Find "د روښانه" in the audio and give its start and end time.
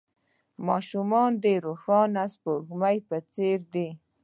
1.43-2.23